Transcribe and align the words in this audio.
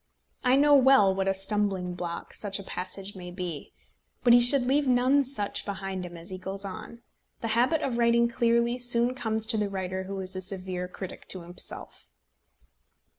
I 0.43 0.55
know 0.55 0.73
well 0.73 1.13
what 1.13 1.27
a 1.27 1.33
stumbling 1.35 1.93
block 1.93 2.33
such 2.33 2.57
a 2.57 2.63
passage 2.63 3.15
may 3.15 3.29
be. 3.29 3.71
But 4.23 4.33
he 4.33 4.41
should 4.41 4.65
leave 4.65 4.87
none 4.87 5.23
such 5.23 5.63
behind 5.63 6.07
him 6.07 6.17
as 6.17 6.31
he 6.31 6.39
goes 6.39 6.65
on. 6.65 7.03
The 7.41 7.49
habit 7.49 7.83
of 7.83 7.99
writing 7.99 8.27
clearly 8.27 8.79
soon 8.79 9.13
comes 9.13 9.45
to 9.45 9.57
the 9.57 9.69
writer 9.69 10.05
who 10.05 10.19
is 10.19 10.35
a 10.35 10.41
severe 10.41 10.87
critic 10.87 11.27
to 11.27 11.41
himself. 11.43 12.09